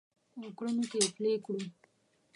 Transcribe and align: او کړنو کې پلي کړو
او 0.39 0.45
کړنو 0.57 0.83
کې 0.91 0.99
پلي 1.15 1.33
کړو 1.45 1.61